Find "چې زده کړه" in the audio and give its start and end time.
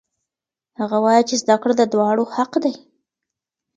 1.29-1.73